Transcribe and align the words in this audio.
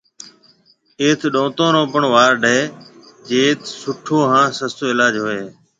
ايٿ 1.01 1.21
ڏونتون 1.33 1.69
رو 1.75 1.81
پڻ 1.93 2.03
وارڊ 2.15 2.39
ھيََََ 2.53 2.59
جيٽ 3.29 3.59
سُٺو 3.81 4.17
ھان 4.31 4.45
سستو 4.59 4.83
علاج 4.93 5.13
ھوئيَ 5.23 5.37
ھيََََ۔ 5.41 5.49